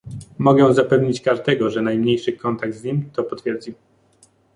Mogę 0.37 0.73
zapewnić 0.73 1.21
każdego, 1.21 1.69
że 1.69 1.81
najmniejszy 1.81 2.33
kontakt 2.33 2.73
z 2.75 2.83
nim 2.83 3.09
to 3.13 3.23
potwierdzi 3.23 3.73